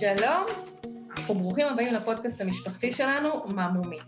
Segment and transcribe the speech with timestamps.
[0.00, 0.44] שלום,
[1.30, 3.98] וברוכים הבאים לפודקאסט המשפחתי שלנו, ממומי.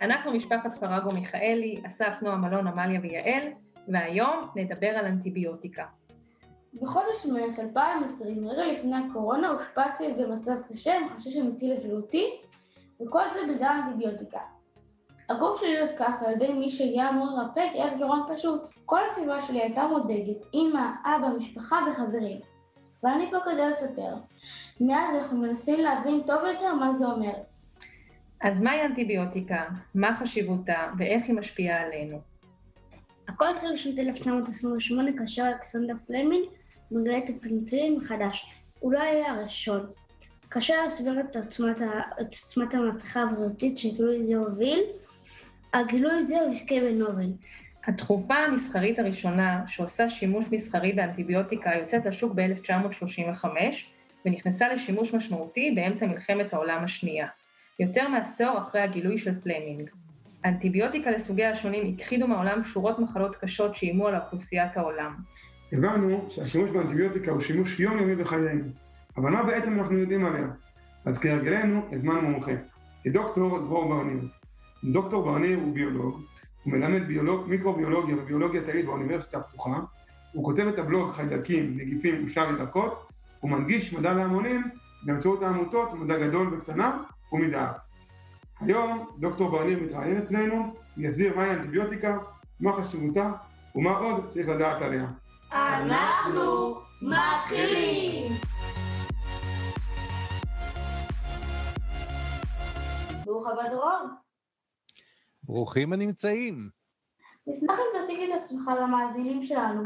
[0.00, 3.42] אנחנו משפחת פרגו מיכאלי, אסף, נועה, מלון, עמליה ויעל,
[3.88, 5.84] והיום נדבר על אנטיביוטיקה.
[6.74, 12.40] בחודש מרץ 2020, רגע לפני הקורונה, הושפעתי במצב קשה עם חשש אמיתי לבריאותי,
[13.02, 14.40] וכל זה בגלל אנטיביוטיקה.
[15.28, 18.70] הגוף שלי הותקף על ידי מי שהגיע אמור לרפא כאב גירעון פשוט.
[18.84, 22.40] כל הסביבה שלי הייתה מודאגת, אמא, אבא, משפחה וחברים.
[23.02, 24.14] ואני פה כדי לספר.
[24.80, 27.32] מאז אנחנו מנסים להבין טוב יותר מה זה אומר.
[28.40, 29.64] אז מהי אנטיביוטיקה?
[29.94, 32.20] מה חשיבותה ואיך היא משפיעה עלינו?
[33.28, 36.44] הכל התחיל בשנת 1928 כאשר אלכסנדר פלמינג
[36.90, 38.46] מגלה את הפניצילין מחדש.
[38.80, 39.86] הוא לא היה הראשון.
[40.48, 41.82] קשה להסביר את עוצמת,
[42.20, 44.80] את עוצמת המהפכה הבריאותית שגילוי זה הוביל.
[45.74, 47.32] הגילוי זה הוא עסקי בנובל.
[47.86, 53.44] התרופה המסחרית הראשונה שעושה שימוש מסחרי באנטיביוטיקה יוצאת לשוק ב-1935
[54.26, 57.26] ונכנסה לשימוש משמעותי באמצע מלחמת העולם השנייה,
[57.80, 59.90] יותר מעשור אחרי הגילוי של פלמינג.
[60.44, 65.14] אנטיביוטיקה לסוגי השונים הכחידו מהעולם שורות מחלות קשות שאיימו על אוכלוסיית העולם.
[65.72, 68.64] הבנו שהשימוש באנטיביוטיקה הוא שימוש יומיומי בחיינו,
[69.16, 70.46] אבל מה בעצם אנחנו יודעים עליה?
[71.04, 72.52] אז כהרגלנו הזמנו מומחה,
[73.06, 74.20] דוקטור דרור ברניר.
[74.84, 76.22] דוקטור ברניר הוא ביולוג,
[76.62, 79.80] הוא מלמד ביולוג, מיקרוביולוגיה וביולוגיה תאית באוניברסיטה הפתוחה,
[80.32, 83.11] הוא כותב את הבלוג חיידקים, נגיפים ושאר ירקות,
[83.42, 84.70] הוא מנגיש מדע להמונים
[85.02, 87.76] באמצעות העמותות מדע גדול וקטנה ומדעת.
[88.60, 92.18] היום דוקטור ברניר מתראיין אצלנו, ויסביר מהי אנטיביוטיקה,
[92.60, 93.32] מה חשיבותה
[93.74, 95.06] ומה עוד צריך לדעת עליה.
[95.52, 98.32] אנחנו מתחילים!
[103.24, 104.08] ברוך הבא דרור.
[105.42, 106.68] ברוכים הנמצאים.
[107.46, 109.82] נשמח אם תציג את עצמך למאזינים שלנו.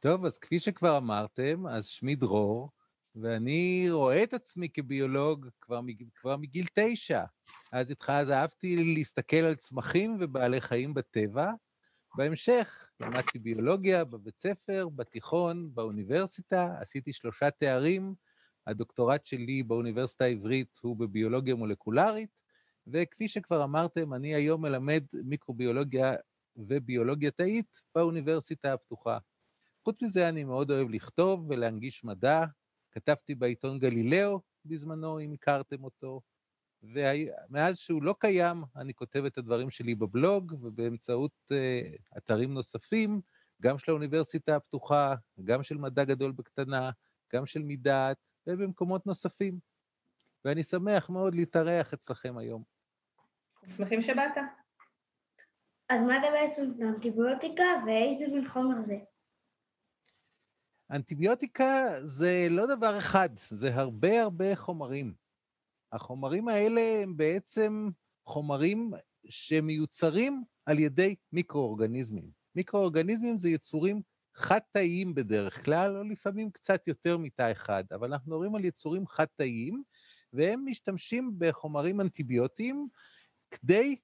[0.00, 2.70] טוב, אז כפי שכבר אמרתם, אז שמי דרור,
[3.14, 5.80] ואני רואה את עצמי כביולוג כבר,
[6.14, 7.24] כבר מגיל תשע.
[7.72, 11.50] אז איתך אז אהבתי להסתכל על צמחים ובעלי חיים בטבע.
[12.16, 18.14] בהמשך למדתי ביולוגיה בבית ספר, בתיכון, באוניברסיטה, עשיתי שלושה תארים.
[18.66, 22.30] הדוקטורט שלי באוניברסיטה העברית הוא בביולוגיה מולקולרית,
[22.86, 26.14] וכפי שכבר אמרתם, אני היום מלמד מיקרוביולוגיה
[26.56, 29.18] וביולוגיה תאית באוניברסיטה הפתוחה.
[29.84, 32.44] חוץ מזה, אני מאוד אוהב לכתוב ולהנגיש מדע.
[32.92, 36.20] כתבתי בעיתון גלילאו בזמנו, אם הכרתם אותו,
[36.82, 43.20] ומאז שהוא לא קיים, אני כותב את הדברים שלי בבלוג ובאמצעות uh, אתרים נוספים,
[43.62, 45.14] גם של האוניברסיטה הפתוחה,
[45.44, 46.90] גם של מדע גדול בקטנה,
[47.32, 48.16] גם של מדעת,
[48.46, 49.58] ובמקומות נוספים.
[50.44, 52.62] ואני שמח מאוד להתארח אצלכם היום.
[53.76, 54.36] שמחים שבאת.
[55.88, 58.96] אז מה זה בעצם אנטיביוטיקה ואיזה מין חומר זה?
[60.90, 65.14] אנטיביוטיקה זה לא דבר אחד, זה הרבה הרבה חומרים.
[65.92, 67.88] החומרים האלה הם בעצם
[68.26, 68.92] חומרים
[69.28, 72.30] שמיוצרים על ידי מיקרואורגניזמים.
[72.54, 74.00] מיקרואורגניזמים זה יצורים
[74.34, 79.82] חד-תאיים בדרך כלל, או לפעמים קצת יותר מתא אחד, אבל אנחנו מדברים על יצורים חד-תאיים,
[80.32, 82.88] והם משתמשים בחומרים אנטיביוטיים
[83.50, 83.96] כדי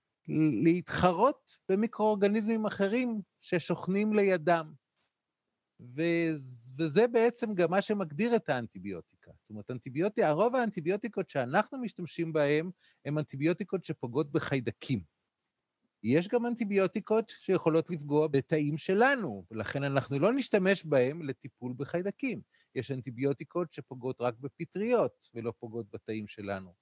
[0.63, 4.73] להתחרות במיקרואורגניזמים אחרים ששוכנים לידם.
[6.79, 9.31] וזה בעצם גם מה שמגדיר את האנטיביוטיקה.
[9.41, 12.71] זאת אומרת, אנטיביוטיקה, הרוב האנטיביוטיקות שאנחנו משתמשים בהן,
[13.05, 15.01] הן אנטיביוטיקות שפוגעות בחיידקים.
[16.03, 22.41] יש גם אנטיביוטיקות שיכולות לפגוע בתאים שלנו, ולכן אנחנו לא נשתמש בהן לטיפול בחיידקים.
[22.75, 26.75] יש אנטיביוטיקות שפוגעות רק בפטריות ולא פוגעות בתאים שלנו.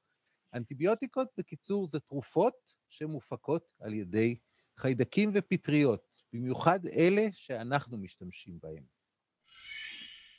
[0.55, 4.37] אנטיביוטיקות, בקיצור, זה תרופות שמופקות על ידי
[4.76, 6.13] חיידקים ופטריות.
[6.34, 8.84] במיוחד אלה שאנחנו משתמשים בהם.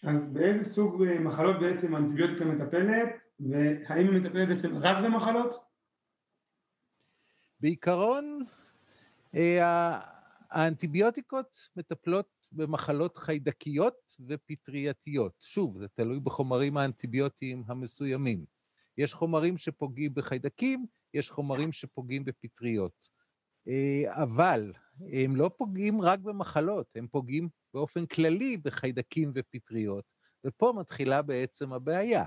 [0.04, 5.66] אז באיזה סוג אה, מחלות בעצם האנטיביוטיקה מטפלת, והאם היא מטפלת בעצם רק במחלות?
[7.60, 8.46] בעיקרון,
[9.36, 10.00] אה,
[10.52, 15.34] האנטיביוטיקות מטפלות במחלות חיידקיות ופטרייתיות.
[15.40, 18.46] שוב, זה תלוי בחומרים האנטיביוטיים המסוימים.
[18.98, 23.08] יש חומרים שפוגעים בחיידקים, יש חומרים שפוגעים בפטריות.
[23.68, 24.74] אה, אבל
[25.12, 30.06] הם לא פוגעים רק במחלות, הם פוגעים באופן כללי בחיידקים ופטריות,
[30.46, 32.24] ופה מתחילה בעצם הבעיה.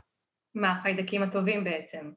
[0.54, 2.10] מה החיידקים הטובים בעצם?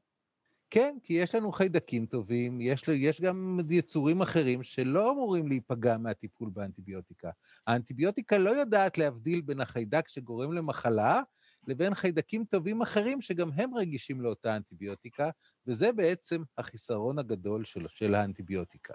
[0.70, 6.50] כן, כי יש לנו חיידקים טובים, יש, יש גם יצורים אחרים שלא אמורים להיפגע מהטיפול
[6.54, 7.30] באנטיביוטיקה.
[7.68, 11.22] האנטיביוטיקה לא יודעת להבדיל בין החיידק שגורם למחלה
[11.68, 15.30] לבין חיידקים טובים אחרים שגם הם רגישים לאותה אנטיביוטיקה,
[15.68, 18.94] וזה בעצם החיסרון הגדול של, של האנטיביוטיקה.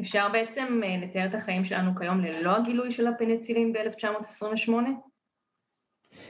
[0.00, 4.72] אפשר בעצם אה, לתאר את החיים שלנו כיום ללא הגילוי של הפניצילין ב-1928?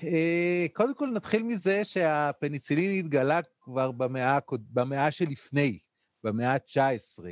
[0.03, 4.39] אה, קודם כל נתחיל מזה שהפניצילין התגלה כבר במאה,
[4.73, 5.79] במאה שלפני,
[6.25, 7.25] במאה ה-19.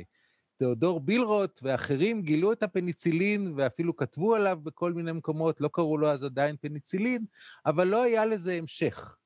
[0.57, 6.11] תיאודור בילרוט ואחרים גילו את הפניצילין ואפילו כתבו עליו בכל מיני מקומות, לא קראו לו
[6.11, 7.25] אז עדיין פניצילין,
[7.65, 9.17] אבל לא היה לזה המשך.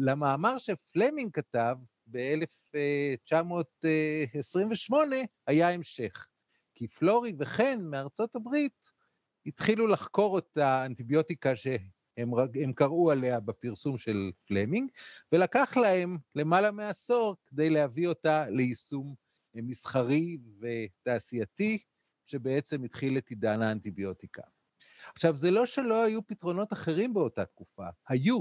[0.00, 1.76] למאמר שפלמינג כתב
[2.12, 4.94] ב-1928
[5.46, 6.26] היה המשך,
[6.74, 8.90] כי פלורי וחן מארצות הברית
[9.46, 14.90] התחילו לחקור את האנטיביוטיקה שהם קראו עליה בפרסום של פלמינג,
[15.32, 19.14] ולקח להם למעלה מעשור כדי להביא אותה ליישום
[19.54, 21.78] מסחרי ותעשייתי,
[22.26, 24.42] שבעצם התחיל את עידן האנטיביוטיקה.
[25.14, 28.40] עכשיו, זה לא שלא היו פתרונות אחרים באותה תקופה, היו.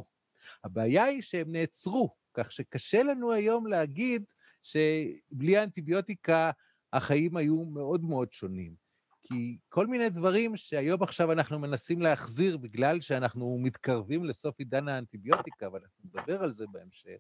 [0.64, 4.24] הבעיה היא שהם נעצרו, כך שקשה לנו היום להגיד
[4.64, 6.52] שבלי האנטיביוטיקה
[6.94, 8.76] החיים היו מאוד מאוד שונים.
[9.24, 15.70] כי כל מיני דברים שהיום עכשיו אנחנו מנסים להחזיר בגלל שאנחנו מתקרבים לסוף עידן האנטיביוטיקה,
[15.74, 17.18] ואנחנו נדבר על זה בהמשך,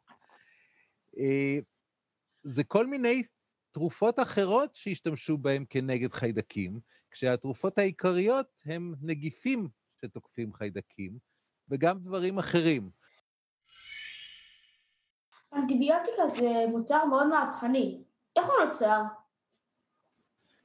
[1.17, 1.59] אה,
[2.43, 3.23] זה כל מיני
[3.71, 6.79] תרופות אחרות שהשתמשו בהן כנגד חיידקים,
[7.11, 9.67] כשהתרופות העיקריות הם נגיפים
[10.01, 11.17] שתוקפים חיידקים,
[11.69, 12.89] וגם דברים אחרים.
[15.53, 18.03] אנטיביוטיקה זה מוצר מאוד מהפכני.
[18.35, 19.01] איך הוא נוצר?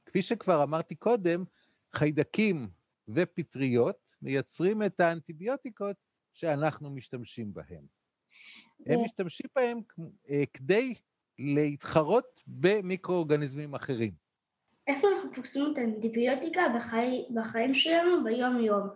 [0.05, 1.43] כפי שכבר אמרתי קודם,
[1.93, 2.69] חיידקים
[3.07, 5.95] ופטריות מייצרים את האנטיביוטיקות
[6.33, 7.85] שאנחנו משתמשים בהן.
[8.85, 9.79] הם משתמשים בהם
[10.29, 10.93] אה, כדי
[11.39, 14.11] להתחרות במיקרואורגניזמים אחרים.
[14.87, 17.25] איפה אנחנו פוגשים את האנטיביוטיקה בחי...
[17.33, 18.87] בחיים שלנו ביום-יום?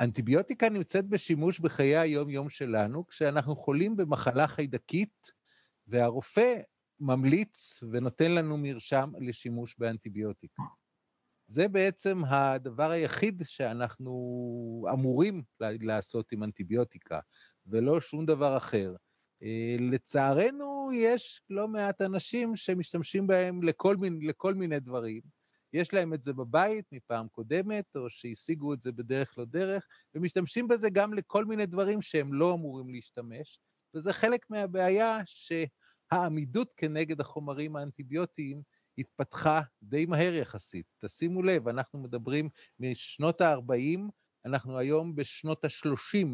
[0.00, 5.32] אנטיביוטיקה נמצאת בשימוש בחיי היום-יום שלנו כשאנחנו חולים במחלה חיידקית,
[5.86, 6.54] והרופא
[7.00, 10.62] ממליץ ונותן לנו מרשם לשימוש באנטיביוטיקה.
[11.46, 17.20] זה בעצם הדבר היחיד שאנחנו אמורים לעשות עם אנטיביוטיקה,
[17.66, 18.94] ולא שום דבר אחר.
[19.42, 25.22] אה, לצערנו, יש לא מעט אנשים שמשתמשים בהם לכל, מיני, לכל מיני דברים.
[25.72, 30.68] יש להם את זה בבית מפעם קודמת, או שהשיגו את זה בדרך לא דרך, ומשתמשים
[30.68, 33.58] בזה גם לכל מיני דברים שהם לא אמורים להשתמש,
[33.94, 38.62] וזה חלק מהבעיה שהעמידות כנגד החומרים האנטיביוטיים
[38.98, 40.86] התפתחה די מהר יחסית.
[40.98, 42.48] תשימו לב, אנחנו מדברים
[42.80, 44.00] משנות ה-40,
[44.44, 46.26] אנחנו היום בשנות ה-30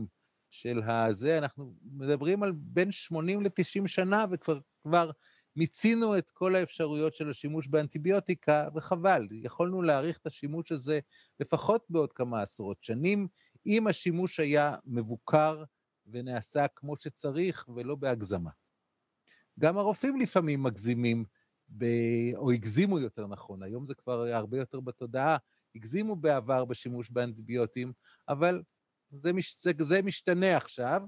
[0.50, 5.10] של הזה, אנחנו מדברים על בין 80 ל-90 שנה, וכבר כבר
[5.58, 11.00] מיצינו את כל האפשרויות של השימוש באנטיביוטיקה, וחבל, יכולנו להאריך את השימוש הזה
[11.40, 13.28] לפחות בעוד כמה עשרות שנים,
[13.66, 15.64] אם השימוש היה מבוקר
[16.06, 18.50] ונעשה כמו שצריך ולא בהגזמה.
[19.58, 21.24] גם הרופאים לפעמים מגזימים,
[21.78, 21.84] ב...
[22.36, 25.36] או הגזימו יותר נכון, היום זה כבר הרבה יותר בתודעה,
[25.74, 27.92] הגזימו בעבר בשימוש באנטיביוטים,
[28.28, 28.62] אבל
[29.10, 29.66] זה, מש...
[29.78, 31.02] זה משתנה עכשיו,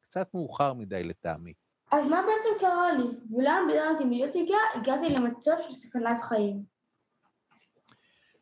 [0.00, 1.52] קצת מאוחר מדי לטעמי.
[1.92, 3.36] אז מה בעצם קרה לי?
[3.36, 6.62] ולמה בגלל אנטיביוטיקה הגעתי למצב של סכנת חיים?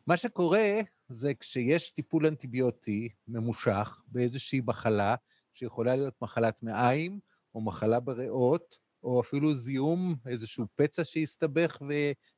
[0.07, 5.15] מה שקורה זה כשיש טיפול אנטיביוטי ממושך באיזושהי מחלה,
[5.55, 7.21] שיכולה להיות מחלת מעיים,
[7.55, 11.79] או מחלה בריאות, או אפילו זיהום, איזשהו פצע שהסתבך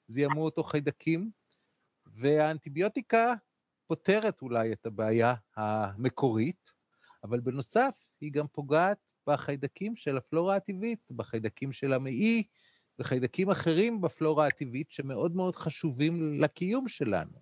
[0.09, 1.31] וזיהמו אותו חיידקים,
[2.07, 3.35] והאנטיביוטיקה
[3.87, 6.71] פותרת אולי את הבעיה המקורית,
[7.25, 12.43] אבל בנוסף היא גם פוגעת בחיידקים של הפלורה הטבעית, בחיידקים של המעי
[12.99, 17.39] וחיידקים אחרים בפלורה הטבעית שמאוד מאוד חשובים לקיום שלנו.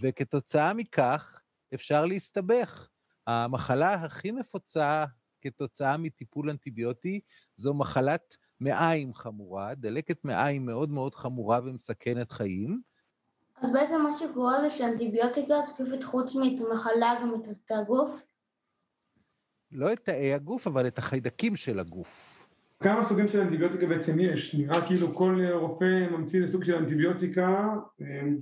[0.00, 1.40] וכתוצאה מכך
[1.74, 2.88] אפשר להסתבך.
[3.26, 5.04] המחלה הכי נפוצה
[5.40, 7.20] כתוצאה מטיפול אנטיביוטי
[7.56, 12.80] זו מחלת מעיים חמורה, דלקת מעיים מאוד מאוד חמורה ומסכנת חיים.
[13.56, 18.10] אז בעצם מה שקורה זה שאנטיביוטיקה תוקפת חוץ מאת המחלה גם את הגוף?
[19.72, 22.44] לא את תאי הגוף, אבל את החיידקים של הגוף.
[22.82, 24.54] כמה סוגים של אנטיביוטיקה בעצם יש?
[24.54, 28.38] נראה כאילו כל רופא ממציא לסוג של אנטיביוטיקה, אמ,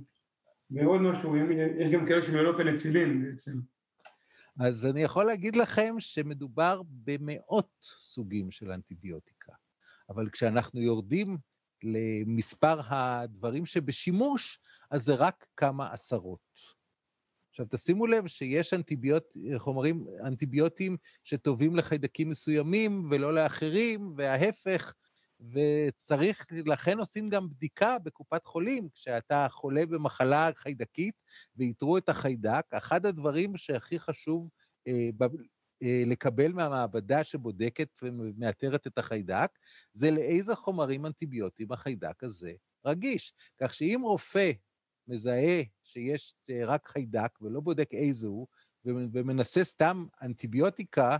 [0.71, 1.35] ועוד משהו,
[1.79, 3.59] יש גם כאלה שהם ללא פנצילין בעצם.
[4.59, 9.53] אז אני יכול להגיד לכם שמדובר במאות סוגים של אנטיביוטיקה,
[10.09, 11.37] אבל כשאנחנו יורדים
[11.83, 14.59] למספר הדברים שבשימוש,
[14.91, 16.76] אז זה רק כמה עשרות.
[17.57, 19.23] עכשיו, תשימו לב שיש אנטיביוט,
[19.57, 24.93] חומרים אנטיביוטיים שטובים לחיידקים מסוימים ולא לאחרים, וההפך,
[25.39, 31.15] וצריך, לכן עושים גם בדיקה בקופת חולים, כשאתה חולה במחלה חיידקית
[31.55, 34.49] ואיתרו את החיידק, אחד הדברים שהכי חשוב
[34.87, 35.23] אה, ב,
[35.83, 39.49] אה, לקבל מהמעבדה שבודקת ומאתרת את החיידק,
[39.93, 42.51] זה לאיזה חומרים אנטיביוטיים החיידק הזה
[42.85, 43.33] רגיש.
[43.61, 44.51] כך שאם רופא
[45.07, 48.47] מזהה שיש אה, רק חיידק ולא בודק איזה הוא,
[48.85, 51.17] ומנסה סתם אנטיביוטיקה,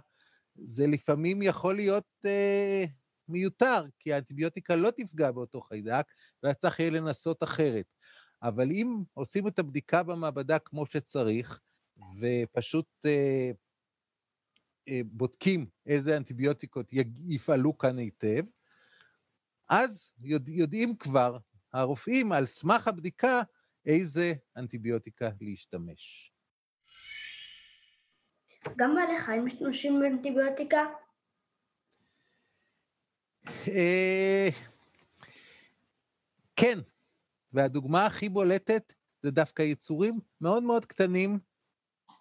[0.56, 2.86] זה לפעמים יכול להיות אה,
[3.28, 6.06] מיותר, כי האנטיביוטיקה לא תפגע באותו חיידק,
[6.44, 7.86] ואז צריך יהיה לנסות אחרת.
[8.44, 11.60] אבל אם עושים את הבדיקה במעבדה כמו שצריך,
[12.20, 13.52] ופשוט אה,
[14.90, 16.94] אה, בודקים איזה אנטיביוטיקות
[17.28, 18.44] יפעלו כאן היטב,
[19.70, 21.38] אז יודע, יודעים כבר
[21.74, 23.42] הרופאים על סמך הבדיקה
[23.88, 26.34] איזה אנטיביוטיקה להשתמש.
[28.78, 30.80] גם בעלי חיים משתמשים באנטיביוטיקה?
[33.68, 34.50] אה,
[36.56, 36.80] כן,
[37.54, 41.40] והדוגמה הכי בולטת זה דווקא יצורים מאוד מאוד קטנים,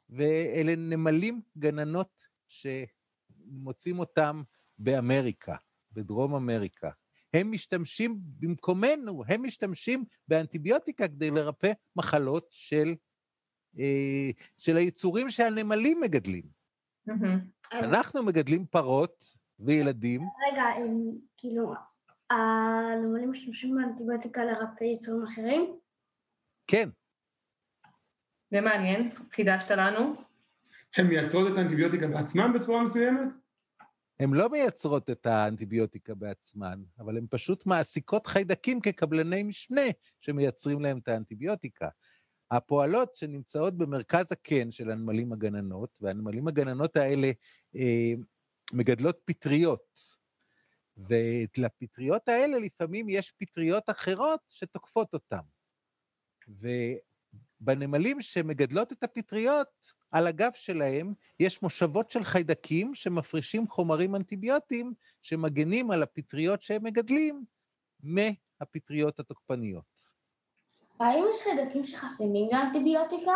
[0.08, 2.10] ואלה נמלים גננות
[2.48, 4.42] שמוצאים אותם
[4.78, 5.56] באמריקה,
[5.92, 6.90] בדרום אמריקה.
[7.36, 12.94] הם משתמשים במקומנו, הם משתמשים באנטיביוטיקה כדי לרפא מחלות של,
[13.78, 16.42] אה, של היצורים שהנמלים מגדלים.
[17.72, 19.24] אנחנו מגדלים פרות
[19.58, 20.20] וילדים.
[20.52, 21.74] רגע, הם, כאילו,
[22.30, 25.76] הנמלים משתמשים באנטיביוטיקה לרפא יצורים אחרים?
[26.66, 26.88] כן.
[28.50, 30.14] זה מעניין, חידשת לנו.
[30.96, 33.28] הן מייצרות את האנטיביוטיקה בעצמן בצורה מסוימת?
[34.20, 39.82] הן לא מייצרות את האנטיביוטיקה בעצמן, אבל הן פשוט מעסיקות חיידקים כקבלני משנה
[40.20, 41.88] שמייצרים להם את האנטיביוטיקה.
[42.50, 47.30] הפועלות שנמצאות במרכז הקן של הנמלים הגננות, והנמלים הגננות האלה
[47.76, 48.12] אה,
[48.72, 50.16] מגדלות פטריות.
[50.96, 55.40] ולפטריות האלה לפעמים יש פטריות אחרות שתוקפות אותן.
[57.60, 65.90] ובנמלים שמגדלות את הפטריות, על הגב שלהם יש מושבות של חיידקים שמפרישים חומרים אנטיביוטיים שמגנים
[65.90, 67.44] על הפטריות שהם מגדלים
[68.00, 70.16] מהפטריות התוקפניות.
[71.00, 73.32] האם יש חיידקים שחסינים לאנטיביוטיקה?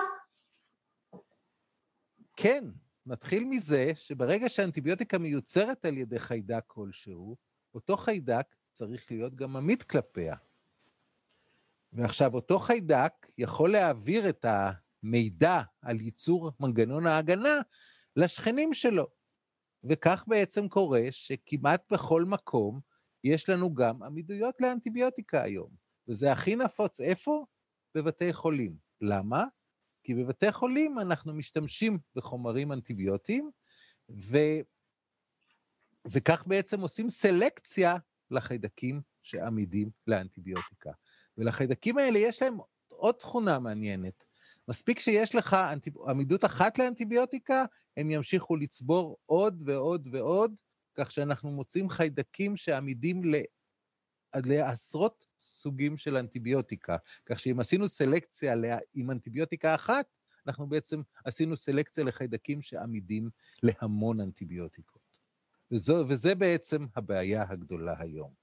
[2.37, 2.65] כן,
[3.07, 7.37] נתחיל מזה שברגע שאנטיביוטיקה מיוצרת על ידי חיידק כלשהו,
[7.75, 10.35] אותו חיידק צריך להיות גם עמיד כלפיה.
[11.93, 17.61] ועכשיו, אותו חיידק יכול להעביר את המידע על ייצור מנגנון ההגנה
[18.17, 19.07] לשכנים שלו.
[19.85, 22.81] וכך בעצם קורה שכמעט בכל מקום
[23.25, 25.71] יש לנו גם עמידויות לאנטיביוטיקה היום.
[26.09, 27.45] וזה הכי נפוץ איפה?
[27.95, 28.77] בבתי חולים.
[29.01, 29.45] למה?
[30.05, 33.51] כי בבתי חולים אנחנו משתמשים בחומרים אנטיביוטיים,
[34.11, 34.39] ו...
[36.07, 37.97] וכך בעצם עושים סלקציה
[38.31, 40.91] לחיידקים שעמידים לאנטיביוטיקה.
[41.39, 42.59] ולחיידקים האלה יש להם
[42.89, 44.25] עוד תכונה מעניינת.
[44.69, 45.57] מספיק שיש לך
[46.07, 47.65] עמידות אחת לאנטיביוטיקה,
[47.97, 50.55] הם ימשיכו לצבור עוד ועוד ועוד,
[50.95, 53.23] כך שאנחנו מוצאים חיידקים שעמידים
[54.35, 56.97] לעשרות סוגים של אנטיביוטיקה.
[57.27, 58.55] כך שאם עשינו סלקציה
[58.95, 60.07] עם אנטיביוטיקה אחת,
[60.47, 63.31] אנחנו בעצם עשינו סלקציה לחיידקים שעמידים
[63.63, 65.19] להמון אנטיביוטיקות.
[65.73, 68.40] וזו, וזה בעצם הבעיה הגדולה היום.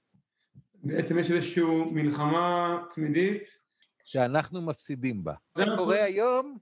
[0.82, 3.42] בעצם יש איזושהי מלחמה תמידית.
[4.04, 5.34] שאנחנו מפסידים בה.
[5.58, 6.58] זה קורה היום,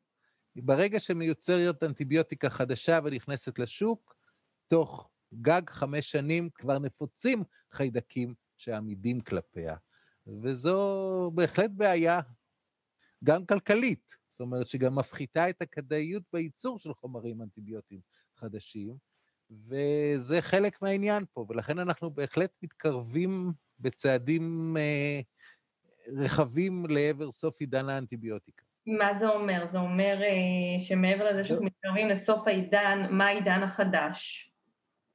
[0.57, 4.17] ברגע שמיוצרת אנטיביוטיקה חדשה ונכנסת לשוק,
[4.69, 9.77] תוך גג חמש שנים כבר נפוצים חיידקים שעמידים כלפיה.
[10.43, 12.21] וזו בהחלט בעיה,
[13.25, 18.01] גם כלכלית, זאת אומרת שגם מפחיתה את הכדאיות בייצור של חומרים אנטיביוטיים
[18.37, 18.97] חדשים,
[19.51, 25.21] וזה חלק מהעניין פה, ולכן אנחנו בהחלט מתקרבים בצעדים אה,
[26.17, 28.63] רחבים לעבר סוף עידן האנטיביוטיקה.
[28.87, 29.67] מה זה אומר?
[29.73, 34.51] זה אומר אה, שמעבר לזה שאנחנו מתקרבים לסוף העידן, מה העידן החדש?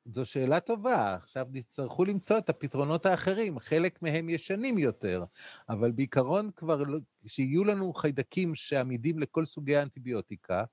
[0.06, 1.13] זו שאלה טובה.
[1.15, 5.24] עכשיו נצטרכו למצוא את הפתרונות האחרים, חלק מהם ישנים יותר,
[5.70, 10.63] אבל בעיקרון כבר, לא, שיהיו לנו חיידקים שעמידים לכל סוגי האנטיביוטיקה,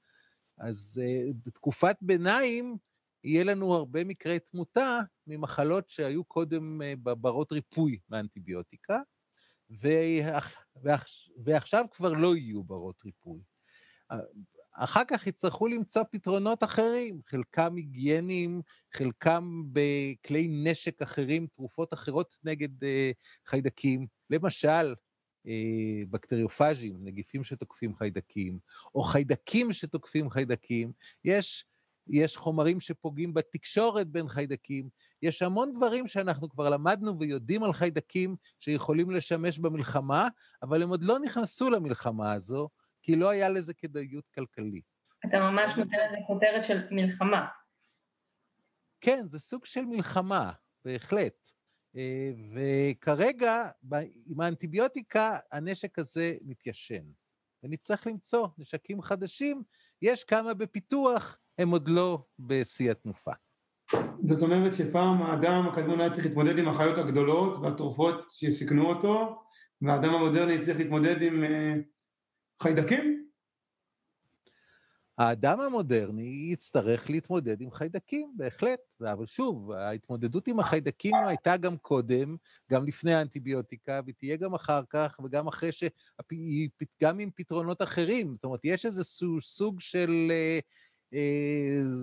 [0.59, 2.77] אז uh, בתקופת ביניים
[3.25, 8.99] יהיה לנו הרבה מקרי תמותה ממחלות שהיו קודם uh, בברות ריפוי מאנטיביוטיקה,
[11.45, 13.41] ועכשיו כבר לא יהיו ברות ריפוי.
[14.73, 18.63] אחר כך יצטרכו למצוא פתרונות אחרים, חלקם היגייניים,
[18.95, 23.11] חלקם בכלי נשק אחרים, תרופות אחרות נגד אה,
[23.47, 24.95] חיידקים, למשל,
[25.47, 28.59] אה, בקטריופאז'ים, נגיפים שתוקפים חיידקים,
[28.95, 30.93] או חיידקים שתוקפים חיידקים.
[31.25, 31.65] יש,
[32.09, 34.89] יש חומרים שפוגעים בתקשורת בין חיידקים,
[35.23, 40.29] יש המון דברים שאנחנו כבר למדנו ויודעים על חיידקים שיכולים לשמש במלחמה,
[40.63, 42.69] אבל הם עוד לא נכנסו למלחמה הזו,
[43.03, 44.85] כי לא היה לזה כדאיות כלכלית.
[45.27, 47.47] אתה ממש נותן לזה כותרת של מלחמה.
[49.01, 50.53] כן, זה סוג של מלחמה,
[50.85, 51.49] בהחלט.
[51.97, 53.71] אה, וכרגע,
[54.27, 57.05] עם האנטיביוטיקה, הנשק הזה מתיישן.
[57.63, 59.63] ונצטרך למצוא נשקים חדשים
[60.03, 63.33] יש כמה בפיתוח, הם עוד לא בשיא התנופה.
[64.25, 69.43] זאת אומרת שפעם האדם הקדמון היה צריך להתמודד עם החיות הגדולות והתרופות שסיכנו אותו,
[69.83, 73.29] והאדם המודרני צריך להתמודד עם uh, חיידקים?
[75.19, 78.81] האדם המודרני יצטרך להתמודד עם חיידקים, בהחלט.
[79.01, 82.37] אבל שוב, ההתמודדות עם החיידקים הייתה גם קודם,
[82.71, 85.85] גם לפני האנטיביוטיקה, והיא תהיה גם אחר כך, וגם אחרי ש...
[87.03, 88.35] גם עם פתרונות אחרים.
[88.35, 89.05] זאת אומרת, יש איזה
[89.41, 90.27] סוג של...
[90.31, 90.59] אה,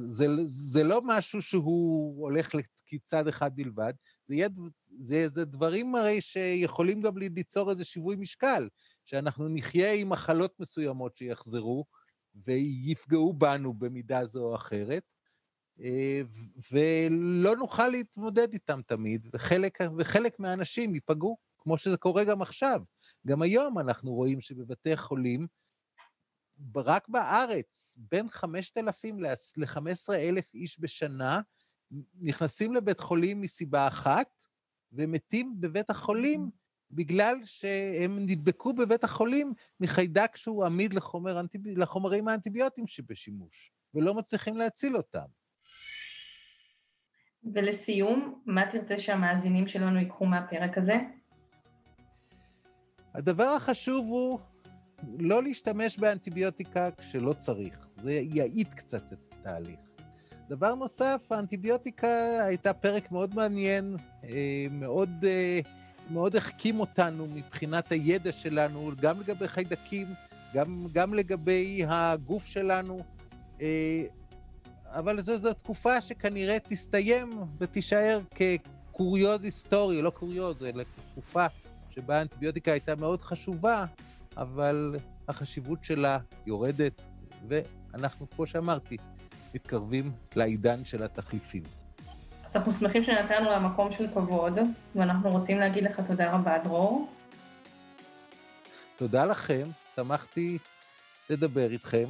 [0.05, 2.55] זה, זה לא משהו שהוא הולך
[2.91, 3.93] לצד אחד בלבד,
[4.27, 4.49] זה, יהיה,
[4.99, 8.69] זה, זה דברים הרי שיכולים גם ליצור איזה שיווי משקל,
[9.05, 11.85] שאנחנו נחיה עם מחלות מסוימות שיחזרו,
[12.45, 15.03] ויפגעו בנו במידה זו או אחרת,
[15.81, 16.21] אה,
[16.71, 22.81] ולא נוכל להתמודד איתם תמיד, וחלק, וחלק מהאנשים ייפגעו, כמו שזה קורה גם עכשיו.
[23.27, 25.47] גם היום אנחנו רואים שבבתי חולים,
[26.75, 31.41] רק בארץ, בין 5,000 ל-15,000 איש בשנה
[32.21, 34.45] נכנסים לבית חולים מסיבה אחת,
[34.91, 36.49] ומתים בבית החולים
[36.91, 44.95] בגלל שהם נדבקו בבית החולים מחיידק שהוא עמיד לחומר, לחומרים האנטיביוטיים שבשימוש, ולא מצליחים להציל
[44.97, 45.25] אותם.
[47.53, 50.95] ולסיום, מה תרצה שהמאזינים שלנו ייקחו מהפרק הזה?
[53.13, 54.39] הדבר החשוב הוא
[55.19, 59.79] לא להשתמש באנטיביוטיקה כשלא צריך, זה יאיט קצת את התהליך.
[60.49, 65.59] דבר נוסף, האנטיביוטיקה הייתה פרק מאוד מעניין, אה, מאוד, אה,
[66.11, 70.07] מאוד החכים אותנו מבחינת הידע שלנו, גם לגבי חיידקים,
[70.53, 72.99] גם, גם לגבי הגוף שלנו,
[73.61, 74.03] אה,
[74.85, 81.45] אבל זו, זו תקופה שכנראה תסתיים ותישאר כקוריוז היסטורי, לא קוריוז, אלא תקופה
[81.89, 83.85] שבה האנטיביוטיקה הייתה מאוד חשובה,
[84.37, 84.95] אבל
[85.27, 87.01] החשיבות שלה יורדת,
[87.47, 88.97] ואנחנו, כמו שאמרתי,
[89.55, 91.63] מתקרבים לעידן של התחליפים.
[92.45, 94.59] אז אנחנו שמחים שנתנו לה מקום של כבוד,
[94.95, 97.07] ואנחנו רוצים להגיד לך תודה רבה, דרור.
[98.97, 100.57] תודה לכם, שמחתי
[101.29, 102.05] לדבר איתכם.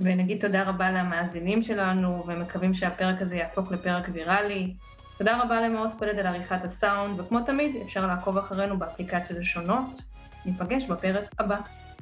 [0.00, 4.74] ונגיד תודה רבה למאזינים שלנו, ומקווים שהפרק הזה יהפוך לפרק ויראלי.
[5.18, 10.02] תודה רבה למעוז פלד על עריכת הסאונד, וכמו תמיד, אפשר לעקוב אחרינו באפליקציות השונות.
[10.46, 11.56] ניפגש בפרק הבא.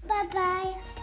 [0.07, 1.00] ביי ביי.